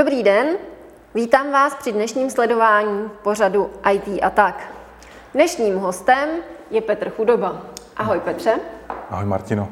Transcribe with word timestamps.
Dobrý 0.00 0.22
den, 0.22 0.46
vítám 1.14 1.52
vás 1.52 1.74
při 1.74 1.92
dnešním 1.92 2.30
sledování 2.30 3.10
pořadu 3.22 3.70
IT 3.92 4.22
a 4.22 4.30
tak. 4.30 4.70
Dnešním 5.34 5.78
hostem 5.78 6.28
je 6.70 6.80
Petr 6.80 7.10
Chudoba. 7.10 7.62
Ahoj 7.96 8.20
Petře. 8.20 8.54
Ahoj 9.10 9.24
Martino. 9.24 9.68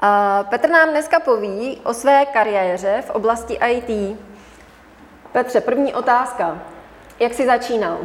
A 0.00 0.42
Petr 0.50 0.70
nám 0.70 0.90
dneska 0.90 1.20
poví 1.20 1.80
o 1.84 1.94
své 1.94 2.26
kariéře 2.26 3.02
v 3.06 3.10
oblasti 3.10 3.58
IT. 3.70 4.18
Petře, 5.32 5.60
první 5.60 5.94
otázka. 5.94 6.58
Jak 7.20 7.34
jsi 7.34 7.46
začínal? 7.46 7.98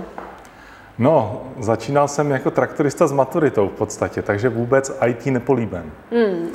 No, 0.97 1.41
začínal 1.59 2.07
jsem 2.07 2.31
jako 2.31 2.51
traktorista 2.51 3.07
s 3.07 3.11
maturitou 3.11 3.67
v 3.67 3.73
podstatě, 3.73 4.21
takže 4.21 4.49
vůbec 4.49 4.91
IT 5.07 5.25
nepolíben. 5.25 5.91
Hmm. 6.11 6.49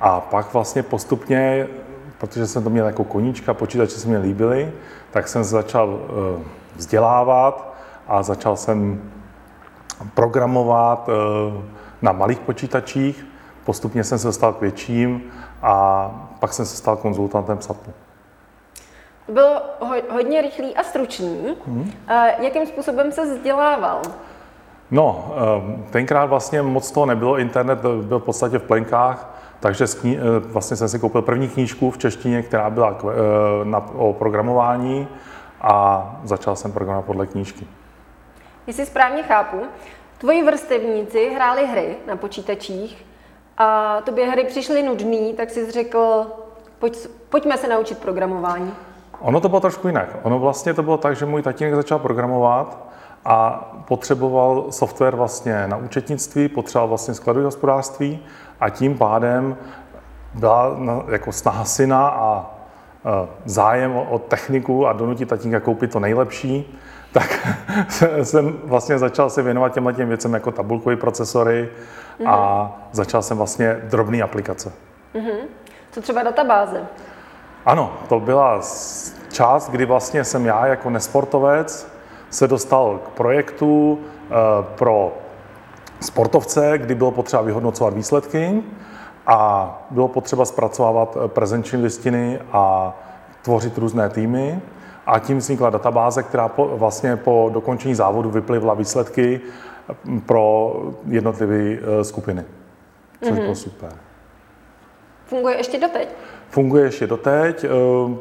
A 0.00 0.20
pak 0.20 0.52
vlastně 0.52 0.82
postupně, 0.82 1.68
protože 2.18 2.46
jsem 2.46 2.64
to 2.64 2.70
měl 2.70 2.86
jako 2.86 3.04
koníčka, 3.04 3.54
počítače 3.54 3.92
se 3.92 4.08
mě 4.08 4.18
líbily, 4.18 4.72
tak 5.10 5.28
jsem 5.28 5.44
se 5.44 5.50
začal 5.50 6.00
eh, 6.02 6.42
vzdělávat 6.76 7.74
a 8.08 8.22
začal 8.22 8.56
jsem 8.56 9.10
programovat 10.14 11.08
eh, 11.08 11.62
na 12.02 12.12
malých 12.12 12.40
počítačích. 12.40 13.26
Postupně 13.64 14.04
jsem 14.04 14.18
se 14.18 14.26
dostal 14.26 14.52
k 14.52 14.60
větším 14.60 15.22
a 15.62 16.10
pak 16.40 16.52
jsem 16.52 16.66
se 16.66 16.76
stal 16.76 16.96
konzultantem 16.96 17.60
SAPu. 17.60 17.92
To 19.26 19.32
bylo 19.32 19.62
hodně 20.10 20.42
rychlý 20.42 20.76
a 20.76 20.82
stručný. 20.82 21.56
Hmm. 21.66 21.92
Jakým 22.38 22.66
způsobem 22.66 23.12
se 23.12 23.24
vzdělával? 23.24 24.02
No, 24.90 25.34
eh, 25.36 25.90
tenkrát 25.90 26.26
vlastně 26.26 26.62
moc 26.62 26.90
toho 26.90 27.06
nebylo, 27.06 27.38
internet 27.38 27.78
byl 27.78 28.18
v 28.18 28.22
podstatě 28.22 28.58
v 28.58 28.62
plenkách, 28.62 29.34
takže 29.64 29.84
eh, 30.04 30.18
vlastně 30.38 30.76
jsem 30.76 30.88
si 30.88 30.98
koupil 30.98 31.22
první 31.22 31.48
knížku 31.48 31.90
v 31.90 31.98
češtině, 31.98 32.42
která 32.42 32.70
byla 32.70 32.98
eh, 33.02 33.64
na, 33.64 33.86
o 33.94 34.12
programování 34.12 35.08
a 35.60 36.16
začal 36.24 36.56
jsem 36.56 36.72
programovat 36.72 37.04
podle 37.04 37.26
knížky. 37.26 37.66
Jestli 38.66 38.86
správně 38.86 39.22
chápu, 39.22 39.56
tvoji 40.18 40.42
vrstevníci 40.42 41.30
hráli 41.34 41.66
hry 41.66 41.96
na 42.06 42.16
počítačích 42.16 43.06
a 43.58 44.00
tobě 44.00 44.26
hry 44.26 44.44
přišly 44.44 44.82
nudný, 44.82 45.34
tak 45.34 45.50
jsi 45.50 45.70
řekl, 45.70 46.26
pojď, 46.78 46.98
pojďme 47.28 47.58
se 47.58 47.68
naučit 47.68 47.98
programování. 47.98 48.74
Ono 49.20 49.40
to 49.40 49.48
bylo 49.48 49.60
trošku 49.60 49.86
jinak. 49.86 50.08
Ono 50.22 50.38
vlastně 50.38 50.74
to 50.74 50.82
bylo 50.82 50.96
tak, 50.96 51.16
že 51.16 51.26
můj 51.26 51.42
tatínek 51.42 51.74
začal 51.74 51.98
programovat 51.98 52.86
a 53.24 53.70
potřeboval 53.88 54.64
software 54.70 55.16
vlastně 55.16 55.66
na 55.66 55.76
účetnictví, 55.76 56.48
potřeboval 56.48 56.88
vlastně 56.88 57.14
skladové 57.14 57.44
hospodářství 57.44 58.18
a 58.60 58.70
tím 58.70 58.98
pádem 58.98 59.56
byla 60.34 60.76
jako 61.10 61.32
snaha 61.32 61.64
syna 61.64 62.08
a 62.08 62.50
zájem 63.44 63.96
o 63.96 64.18
techniku 64.18 64.86
a 64.86 64.92
donutit 64.92 65.28
tatínka 65.28 65.60
koupit 65.60 65.92
to 65.92 66.00
nejlepší, 66.00 66.78
tak 67.12 67.48
jsem 68.22 68.58
vlastně 68.64 68.98
začal 68.98 69.30
se 69.30 69.42
věnovat 69.42 69.72
těmhle 69.72 69.92
těm 69.92 70.08
věcem 70.08 70.34
jako 70.34 70.52
tabulkové 70.52 70.96
procesory 70.96 71.68
mm-hmm. 72.20 72.30
a 72.30 72.62
mhm. 72.62 72.72
začal 72.92 73.22
jsem 73.22 73.36
vlastně 73.36 73.80
drobné 73.82 74.22
aplikace. 74.22 74.72
Mm-hmm. 75.14 75.38
Co 75.90 76.02
třeba 76.02 76.22
databáze? 76.22 76.86
Ano, 77.66 77.92
to 78.08 78.20
byla 78.20 78.60
část, 79.32 79.70
kdy 79.70 79.84
vlastně 79.84 80.24
jsem 80.24 80.46
já 80.46 80.66
jako 80.66 80.90
nesportovec 80.90 81.93
se 82.34 82.48
dostal 82.48 83.00
k 83.06 83.08
projektu 83.08 83.98
eh, 83.98 84.34
pro 84.74 85.12
sportovce, 86.00 86.78
kdy 86.78 86.94
bylo 86.94 87.10
potřeba 87.10 87.42
vyhodnocovat 87.42 87.94
výsledky 87.94 88.62
a 89.26 89.38
bylo 89.90 90.08
potřeba 90.08 90.44
zpracovávat 90.44 91.16
eh, 91.16 91.28
prezenční 91.28 91.82
listiny 91.82 92.38
a 92.52 92.94
tvořit 93.42 93.78
různé 93.78 94.08
týmy. 94.08 94.60
A 95.06 95.18
tím 95.18 95.38
vznikla 95.38 95.70
databáze, 95.70 96.22
která 96.22 96.48
po, 96.48 96.76
vlastně 96.76 97.16
po 97.16 97.50
dokončení 97.52 97.94
závodu 97.94 98.30
vyplivla 98.30 98.74
výsledky 98.74 99.40
hm, 100.04 100.20
pro 100.20 100.74
jednotlivé 101.06 101.78
eh, 102.00 102.04
skupiny, 102.04 102.44
což 103.22 103.32
mm-hmm. 103.32 103.40
bylo 103.42 103.54
super. 103.54 103.92
Funguje 105.26 105.56
ještě 105.56 105.78
doteď? 105.78 106.08
Funguje 106.54 106.84
ještě 106.84 107.06
doteď, 107.06 107.64
eh, 107.64 107.68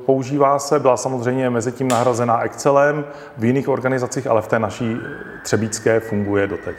používá 0.06 0.60
se, 0.60 0.80
byla 0.80 0.98
samozřejmě 0.98 1.50
mezi 1.50 1.72
tím 1.72 1.88
nahrazená 1.88 2.42
Excelem 2.42 3.06
v 3.38 3.44
jiných 3.44 3.70
organizacích, 3.70 4.28
ale 4.28 4.42
v 4.42 4.48
té 4.48 4.60
naší 4.60 4.98
třebícké 5.44 6.00
funguje 6.00 6.48
doteď. 6.48 6.76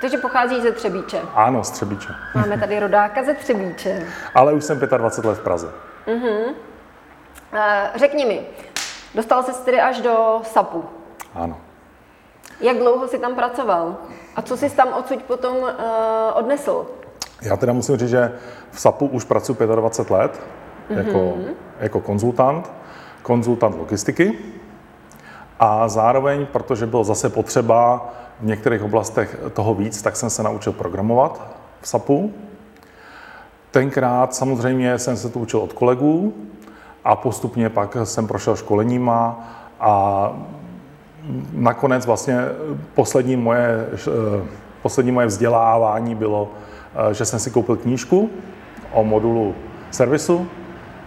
Takže 0.00 0.18
pochází 0.18 0.60
ze 0.60 0.72
Třebíče? 0.72 1.20
Ano, 1.34 1.64
z 1.64 1.70
Třebíče. 1.70 2.08
Máme 2.34 2.58
tady 2.58 2.80
rodáka 2.80 3.24
ze 3.24 3.34
Třebíče. 3.34 4.06
Ale 4.34 4.52
už 4.52 4.64
jsem 4.64 4.78
25 4.78 5.28
let 5.28 5.38
v 5.38 5.40
Praze. 5.40 5.68
Uh-huh. 6.06 6.54
Řekni 7.94 8.24
mi, 8.24 8.40
dostal 9.14 9.42
jsi 9.42 9.64
tedy 9.64 9.80
až 9.80 10.00
do 10.00 10.40
SAPu. 10.42 10.84
Ano. 11.34 11.56
Jak 12.60 12.76
dlouho 12.76 13.08
jsi 13.08 13.18
tam 13.18 13.34
pracoval? 13.34 13.96
A 14.36 14.42
co 14.42 14.56
jsi 14.56 14.70
tam 14.70 14.88
odsud 14.92 15.22
potom 15.22 15.56
uh, 15.56 15.68
odnesl? 16.34 16.86
Já 17.42 17.56
teda 17.56 17.72
musím 17.72 17.96
říct, 17.96 18.10
že 18.10 18.32
v 18.70 18.80
SAPu 18.80 19.06
už 19.06 19.24
pracuji 19.24 19.54
25 19.54 20.16
let 20.16 20.40
jako, 20.90 21.18
mm-hmm. 21.18 21.54
jako 21.80 22.00
konzultant, 22.00 22.72
konzultant 23.22 23.76
logistiky. 23.78 24.38
A 25.60 25.88
zároveň, 25.88 26.46
protože 26.46 26.86
bylo 26.86 27.04
zase 27.04 27.30
potřeba 27.30 28.08
v 28.40 28.46
některých 28.46 28.82
oblastech 28.82 29.38
toho 29.52 29.74
víc, 29.74 30.02
tak 30.02 30.16
jsem 30.16 30.30
se 30.30 30.42
naučil 30.42 30.72
programovat 30.72 31.40
v 31.80 31.88
SAPu. 31.88 32.32
Tenkrát 33.70 34.34
samozřejmě 34.34 34.98
jsem 34.98 35.16
se 35.16 35.28
to 35.28 35.38
učil 35.38 35.60
od 35.60 35.72
kolegů 35.72 36.34
a 37.04 37.16
postupně 37.16 37.68
pak 37.68 37.96
jsem 38.04 38.26
prošel 38.26 38.56
školeníma 38.56 39.48
a 39.80 40.32
nakonec 41.52 42.06
vlastně 42.06 42.38
poslední 42.94 43.36
moje, 43.36 43.86
poslední 44.82 45.12
moje 45.12 45.26
vzdělávání 45.26 46.14
bylo, 46.14 46.50
že 47.12 47.24
jsem 47.24 47.38
si 47.38 47.50
koupil 47.50 47.76
knížku 47.76 48.30
o 48.92 49.04
modulu 49.04 49.54
servisu 49.90 50.48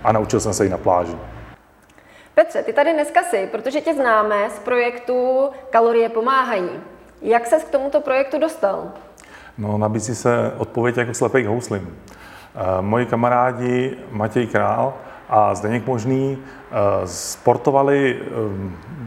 a 0.05 0.11
naučil 0.11 0.39
jsem 0.39 0.53
se 0.53 0.63
ji 0.63 0.69
na 0.69 0.77
pláži. 0.77 1.17
Petře, 2.35 2.63
ty 2.63 2.73
tady 2.73 2.93
dneska 2.93 3.23
jsi, 3.23 3.49
protože 3.51 3.81
tě 3.81 3.93
známe 3.93 4.49
z 4.49 4.59
projektu 4.59 5.49
Kalorie 5.69 6.09
pomáhají. 6.09 6.69
Jak 7.21 7.47
ses 7.47 7.63
k 7.63 7.69
tomuto 7.69 8.01
projektu 8.01 8.39
dostal? 8.39 8.91
No, 9.57 9.77
nabízí 9.77 10.15
se 10.15 10.53
odpověď 10.57 10.97
jako 10.97 11.13
slepej 11.13 11.43
k 11.43 11.47
houslim. 11.47 11.97
E, 12.55 12.81
moji 12.81 13.05
kamarádi 13.05 13.97
Matěj 14.11 14.47
Král 14.47 14.93
a 15.29 15.55
Zdeněk 15.55 15.87
Možný 15.87 16.37
e, 16.37 17.07
sportovali 17.07 18.19
e, 18.21 18.25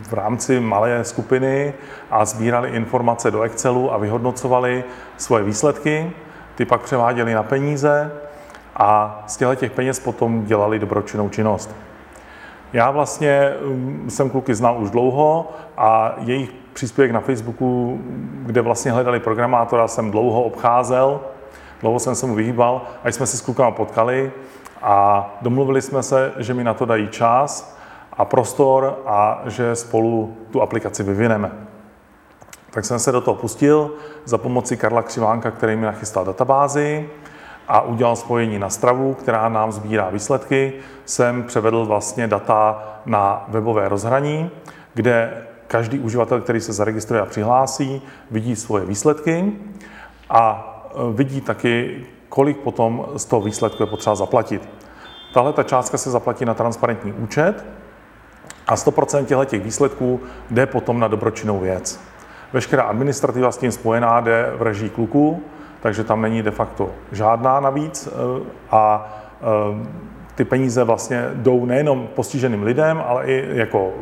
v 0.09 0.13
rámci 0.13 0.61
malé 0.61 1.05
skupiny 1.05 1.75
a 2.11 2.25
sbírali 2.25 2.71
informace 2.71 3.31
do 3.31 3.43
Excelu 3.43 3.93
a 3.93 3.99
vyhodnocovali 3.99 4.85
svoje 5.17 5.45
výsledky. 5.45 6.13
Ty 6.55 6.65
pak 6.65 6.81
převáděli 6.81 7.35
na 7.35 7.43
peníze 7.43 8.11
a 8.79 9.23
z 9.27 9.37
těchto 9.37 9.55
těch 9.55 9.73
peněz 9.73 9.99
potom 10.01 10.45
dělali 10.45 10.79
dobročinnou 10.79 11.29
činnost. 11.29 11.75
Já 12.73 12.91
vlastně 12.91 13.55
um, 13.65 14.05
jsem 14.11 14.31
kluky 14.31 14.55
znal 14.55 14.83
už 14.83 14.91
dlouho 14.91 15.53
a 15.77 16.15
jejich 16.19 16.51
příspěvek 16.73 17.11
na 17.11 17.21
Facebooku, 17.21 18.01
kde 18.47 18.61
vlastně 18.61 18.93
hledali 18.93 19.21
programátora, 19.21 19.89
jsem 19.89 20.11
dlouho 20.11 20.43
obcházel, 20.43 21.21
dlouho 21.81 21.99
jsem 21.99 22.15
se 22.15 22.27
mu 22.27 22.35
vyhýbal, 22.35 22.83
až 23.05 23.15
jsme 23.15 23.27
se 23.27 23.37
s 23.37 23.41
klukama 23.41 23.71
potkali 23.71 24.33
a 24.83 25.31
domluvili 25.43 25.83
jsme 25.83 26.03
se, 26.03 26.33
že 26.37 26.55
mi 26.55 26.65
na 26.65 26.75
to 26.75 26.85
dají 26.85 27.09
čas 27.09 27.79
a 28.13 28.25
prostor 28.25 28.99
a 29.07 29.43
že 29.47 29.77
spolu 29.77 30.37
tu 30.51 30.63
aplikaci 30.63 31.03
vyvineme. 31.03 31.53
Tak 32.71 32.85
jsem 32.85 32.99
se 32.99 33.13
do 33.13 33.21
toho 33.21 33.35
pustil 33.35 33.91
za 34.25 34.39
pomoci 34.39 34.77
Karla 34.77 35.03
Křivánka, 35.03 35.51
který 35.51 35.77
mi 35.77 35.87
nachystal 35.87 36.25
databázi 36.25 37.09
a 37.69 37.81
udělal 37.81 38.17
spojení 38.17 38.59
na 38.59 38.71
stravu, 38.71 39.15
která 39.15 39.49
nám 39.49 39.73
sbírá 39.73 40.11
výsledky, 40.11 40.73
jsem 41.05 41.43
převedl 41.43 41.85
vlastně 41.85 42.27
data 42.27 42.85
na 43.07 43.45
webové 43.49 43.89
rozhraní, 43.89 44.51
kde 44.95 45.45
každý 45.67 45.99
uživatel, 45.99 46.41
který 46.41 46.61
se 46.61 46.73
zaregistruje 46.73 47.23
a 47.23 47.27
přihlásí, 47.27 48.03
vidí 48.31 48.57
svoje 48.57 48.85
výsledky 48.85 49.53
a 50.31 50.75
e, 50.91 51.13
vidí 51.13 51.41
taky, 51.41 52.07
kolik 52.29 52.59
potom 52.59 53.07
z 53.17 53.25
toho 53.25 53.43
výsledku 53.43 53.83
je 53.83 53.87
potřeba 53.87 54.17
zaplatit. 54.17 54.69
Tahle 55.35 55.53
ta 55.53 55.63
částka 55.63 55.99
se 55.99 56.11
zaplatí 56.11 56.45
na 56.45 56.55
transparentní 56.55 57.13
účet 57.13 57.65
a 58.67 58.75
100% 58.75 59.45
těch 59.45 59.63
výsledků 59.63 60.21
jde 60.51 60.67
potom 60.67 61.01
na 61.01 61.09
dobročinnou 61.09 61.59
věc. 61.59 62.01
Veškerá 62.53 62.83
administrativa 62.83 63.53
s 63.53 63.59
tím 63.59 63.73
spojená 63.73 64.21
jde 64.21 64.53
v 64.59 64.63
režii 64.63 64.91
kluků, 64.91 65.43
takže 65.81 66.05
tam 66.05 66.23
není 66.23 66.43
de 66.43 66.51
facto 66.51 66.91
žádná 67.13 67.61
navíc 67.61 68.09
eh, 68.09 68.45
a 68.71 69.13
eh, 69.41 69.87
ty 70.35 70.45
peníze 70.45 70.85
vlastně 70.85 71.31
jdou 71.35 71.67
nejenom 71.67 72.09
postiženým 72.15 72.63
lidem, 72.63 73.03
ale 73.07 73.27
i 73.27 73.59
jako 73.59 73.93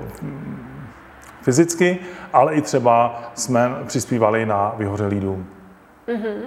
fyzicky, 1.43 1.99
ale 2.33 2.55
i 2.55 2.63
třeba 2.63 3.23
jsme 3.35 3.71
přispívali 3.87 4.47
na 4.47 4.75
vyhořelý 4.77 5.21
dům. 5.21 5.47
Mm-hmm. 6.09 6.41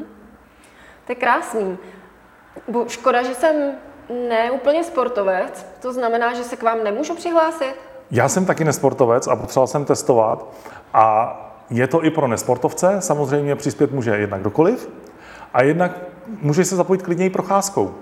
To 1.06 1.12
je 1.12 1.16
krásný. 1.16 1.78
Bo 2.68 2.86
škoda, 2.88 3.24
že 3.24 3.36
jsem 3.36 3.72
ne 4.30 4.52
úplně 4.52 4.84
sportovec, 4.84 5.66
to 5.82 5.94
znamená, 5.94 6.34
že 6.34 6.44
se 6.44 6.56
k 6.56 6.64
vám 6.64 6.84
nemůžu 6.84 7.16
přihlásit? 7.16 7.76
Já 8.12 8.30
jsem 8.30 8.46
taky 8.46 8.64
nesportovec 8.66 9.28
a 9.28 9.36
potřeboval 9.36 9.68
jsem 9.68 9.86
testovat 9.86 10.46
a 10.94 11.36
je 11.70 11.88
to 11.88 12.06
i 12.06 12.10
pro 12.10 12.28
nesportovce, 12.28 12.96
samozřejmě 13.00 13.56
přispět 13.56 13.92
může 13.92 14.12
jednak 14.16 14.42
kdokoliv 14.42 14.90
a 15.54 15.64
jednak 15.64 15.92
může 16.42 16.66
se 16.66 16.76
zapojit 16.76 17.02
klidně 17.02 17.26
i 17.26 17.30
procházkou. 17.30 17.96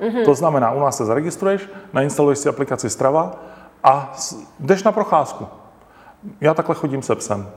Mm-hmm. 0.00 0.24
To 0.24 0.34
znamená, 0.34 0.70
u 0.70 0.80
nás 0.80 0.96
se 0.96 1.04
zaregistruješ, 1.04 1.68
nainstaluješ 1.92 2.38
si 2.38 2.48
aplikaci 2.48 2.90
Strava 2.90 3.34
a 3.84 4.12
jdeš 4.60 4.82
na 4.82 4.92
procházku. 4.92 5.46
Já 6.40 6.54
takhle 6.54 6.74
chodím 6.74 7.02
se 7.02 7.14
psem 7.14 7.50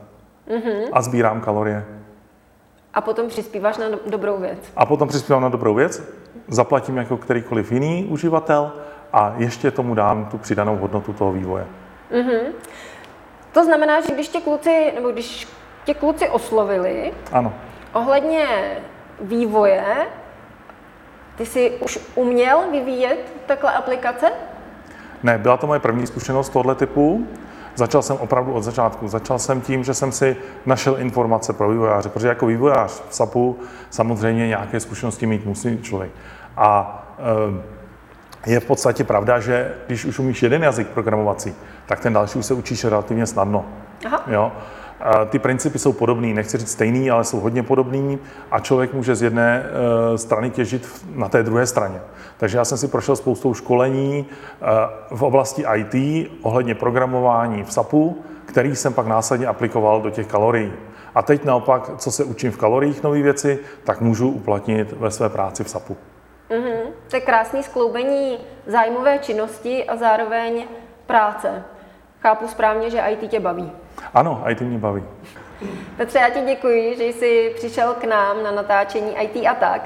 mm-hmm. 0.48 0.88
a 0.92 1.02
sbírám 1.02 1.40
kalorie. 1.40 1.84
A 2.94 3.00
potom 3.00 3.28
přispíváš 3.28 3.76
na 3.76 3.86
dobrou 4.06 4.38
věc. 4.38 4.58
A 4.76 4.86
potom 4.86 5.08
přispívám 5.08 5.42
na 5.42 5.48
dobrou 5.48 5.74
věc, 5.74 6.02
zaplatím 6.48 6.96
jako 6.96 7.16
kterýkoliv 7.16 7.72
jiný 7.72 8.04
uživatel 8.04 8.72
a 9.12 9.34
ještě 9.36 9.70
tomu 9.70 9.94
dám 9.94 10.26
tu 10.26 10.38
přidanou 10.38 10.76
hodnotu 10.76 11.12
toho 11.12 11.32
vývoje. 11.32 11.66
Mm-hmm. 12.12 12.52
To 13.52 13.64
znamená, 13.64 14.00
že 14.00 14.14
když 14.14 14.28
tě 14.28 14.40
kluci, 14.40 14.92
nebo 14.94 15.10
když 15.10 15.48
tě 15.84 15.94
kluci 15.94 16.28
oslovili 16.28 17.12
ano. 17.32 17.54
ohledně 17.92 18.46
vývoje, 19.20 19.84
ty 21.36 21.46
jsi 21.46 21.70
už 21.80 21.98
uměl 22.14 22.70
vyvíjet 22.70 23.32
takhle 23.46 23.72
aplikace? 23.72 24.30
Ne, 25.22 25.38
byla 25.38 25.56
to 25.56 25.66
moje 25.66 25.80
první 25.80 26.06
zkušenost 26.06 26.48
tohle 26.48 26.74
typu. 26.74 27.26
Začal 27.74 28.02
jsem 28.02 28.16
opravdu 28.16 28.52
od 28.52 28.62
začátku. 28.62 29.08
Začal 29.08 29.38
jsem 29.38 29.60
tím, 29.60 29.84
že 29.84 29.94
jsem 29.94 30.12
si 30.12 30.36
našel 30.66 30.96
informace 30.98 31.52
pro 31.52 31.68
vývojáře, 31.68 32.08
protože 32.08 32.28
jako 32.28 32.46
vývojář 32.46 33.02
v 33.08 33.14
SAPu 33.14 33.58
samozřejmě 33.90 34.48
nějaké 34.48 34.80
zkušenosti 34.80 35.26
mít 35.26 35.46
musí 35.46 35.82
člověk. 35.82 36.10
A 36.56 37.02
e, 38.46 38.50
je 38.50 38.60
v 38.60 38.64
podstatě 38.64 39.04
pravda, 39.04 39.40
že 39.40 39.74
když 39.86 40.04
už 40.04 40.18
umíš 40.18 40.42
jeden 40.42 40.62
jazyk 40.62 40.88
programovací, 40.88 41.54
tak 41.86 42.00
ten 42.00 42.12
další 42.12 42.38
už 42.38 42.46
se 42.46 42.54
učíš 42.54 42.84
relativně 42.84 43.26
snadno. 43.26 43.64
Aha. 44.06 44.22
Jo? 44.26 44.52
Ty 45.28 45.38
principy 45.38 45.78
jsou 45.78 45.92
podobný, 45.92 46.34
nechci 46.34 46.58
říct 46.58 46.70
stejný, 46.70 47.10
ale 47.10 47.24
jsou 47.24 47.40
hodně 47.40 47.62
podobný 47.62 48.18
a 48.50 48.60
člověk 48.60 48.94
může 48.94 49.14
z 49.14 49.22
jedné 49.22 49.64
eh, 49.64 50.18
strany 50.18 50.50
těžit 50.50 51.06
na 51.14 51.28
té 51.28 51.42
druhé 51.42 51.66
straně. 51.66 52.00
Takže 52.36 52.58
já 52.58 52.64
jsem 52.64 52.78
si 52.78 52.88
prošel 52.88 53.16
spoustou 53.16 53.54
školení 53.54 54.26
eh, 54.30 54.66
v 55.10 55.22
oblasti 55.22 55.64
IT 55.74 56.28
ohledně 56.42 56.74
programování 56.74 57.64
v 57.64 57.72
SAPu, 57.72 58.24
který 58.46 58.76
jsem 58.76 58.94
pak 58.94 59.06
následně 59.06 59.46
aplikoval 59.46 60.00
do 60.00 60.10
těch 60.10 60.26
kalorií. 60.26 60.72
A 61.14 61.22
teď 61.22 61.44
naopak, 61.44 61.90
co 61.96 62.10
se 62.10 62.24
učím 62.24 62.50
v 62.50 62.56
kaloriích 62.56 63.02
nové 63.02 63.22
věci, 63.22 63.58
tak 63.84 64.00
můžu 64.00 64.28
uplatnit 64.28 64.92
ve 64.92 65.10
své 65.10 65.28
práci 65.28 65.64
v 65.64 65.70
SAPu. 65.70 65.96
Mm-hmm. 66.50 66.80
To 67.10 67.16
je 67.16 67.20
krásný 67.20 67.62
skloubení 67.62 68.38
zájmové 68.66 69.18
činnosti 69.18 69.84
a 69.84 69.96
zároveň 69.96 70.64
práce. 71.06 71.64
Chápu 72.20 72.48
správně, 72.48 72.90
že 72.90 73.00
IT 73.00 73.30
tě 73.30 73.40
baví. 73.40 73.72
Ano, 74.14 74.44
IT 74.48 74.60
mě 74.60 74.78
baví. 74.78 75.02
Petře, 75.96 76.18
já 76.18 76.30
ti 76.30 76.40
děkuji, 76.40 76.96
že 76.96 77.04
jsi 77.04 77.52
přišel 77.56 77.94
k 77.94 78.04
nám 78.04 78.42
na 78.42 78.50
natáčení 78.50 79.14
IT 79.22 79.46
a 79.46 79.54
tak. 79.54 79.82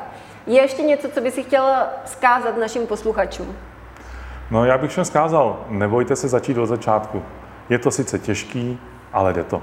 Je 0.47 0.61
ještě 0.61 0.83
něco, 0.83 1.09
co 1.09 1.21
by 1.21 1.31
si 1.31 1.43
chtěl 1.43 1.65
zkázat 2.05 2.57
našim 2.57 2.87
posluchačům? 2.87 3.57
No, 4.51 4.65
já 4.65 4.79
bych 4.79 4.91
všem 4.91 5.05
zkázal, 5.05 5.65
nebojte 5.69 6.17
se 6.17 6.29
začít 6.29 6.59
od 6.59 6.67
začátku. 6.67 7.23
Je 7.69 7.79
to 7.79 7.91
sice 7.91 8.19
těžký, 8.19 8.81
ale 9.13 9.33
jde 9.33 9.45
to. 9.45 9.63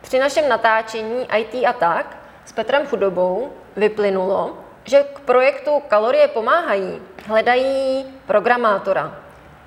Při 0.00 0.18
našem 0.18 0.48
natáčení 0.48 1.26
IT 1.36 1.54
a 1.68 1.72
tak 1.72 2.16
s 2.44 2.52
Petrem 2.52 2.86
Chudobou 2.86 3.48
vyplynulo, 3.76 4.58
že 4.84 5.04
k 5.14 5.20
projektu 5.20 5.70
Kalorie 5.88 6.28
pomáhají 6.28 6.98
hledají 7.26 8.04
programátora. 8.26 9.14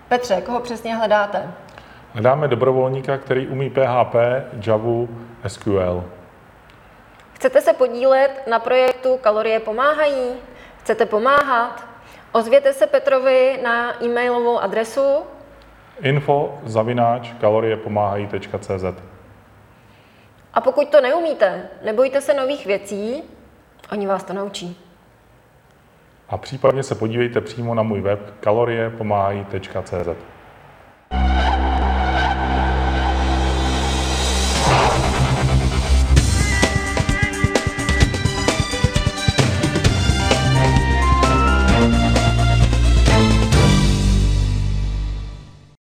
Petře, 0.08 0.42
koho 0.42 0.60
přesně 0.60 0.96
hledáte? 0.96 1.52
Hledáme 2.16 2.48
dobrovolníka, 2.48 3.18
který 3.18 3.48
umí 3.48 3.70
PHP, 3.70 4.16
Java, 4.68 5.08
SQL. 5.48 6.04
Chcete 7.34 7.62
se 7.62 7.74
podílet 7.74 8.48
na 8.48 8.60
projektu 8.60 9.18
Kalorie 9.18 9.60
pomáhají? 9.60 10.34
Chcete 10.80 11.06
pomáhat? 11.06 11.84
Ozvěte 12.32 12.74
se 12.74 12.88
Petrovi 12.88 13.60
na 13.64 14.04
e-mailovou 14.04 14.60
adresu 14.60 15.02
info 16.02 16.60
zavináč 16.66 17.34
kaloriepomáhají.cz 17.42 18.86
A 20.54 20.62
pokud 20.62 20.90
to 20.90 21.02
neumíte, 21.02 21.70
nebojte 21.86 22.22
se 22.22 22.34
nových 22.34 22.66
věcí, 22.66 23.24
oni 23.92 24.08
vás 24.08 24.24
to 24.24 24.34
naučí. 24.34 24.78
A 26.30 26.38
případně 26.38 26.84
se 26.84 26.96
podívejte 26.96 27.42
přímo 27.42 27.76
na 27.76 27.84
můj 27.84 28.02
web 28.02 28.34
kaloriepomáhají.cz 28.40 30.35